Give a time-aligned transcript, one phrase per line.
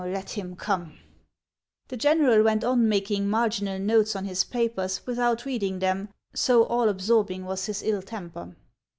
[0.03, 0.97] Let him come!"
[1.89, 6.89] The general went on making marginal notes on his papers without reading them, so all
[6.89, 8.55] absorbing was his ill temper.